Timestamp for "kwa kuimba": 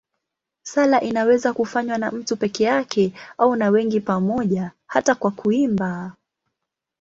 5.15-6.11